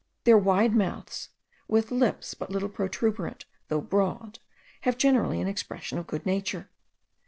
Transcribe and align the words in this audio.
Their 0.23 0.39
wide 0.39 0.75
mouths, 0.75 1.29
with 1.67 1.91
lips 1.91 2.33
but 2.33 2.49
little 2.49 2.69
protuberant 2.69 3.45
though 3.67 3.81
broad, 3.81 4.39
have 4.81 4.97
generally 4.97 5.39
an 5.41 5.47
expression 5.47 5.99
of 5.99 6.07
good 6.07 6.25
nature. 6.25 6.71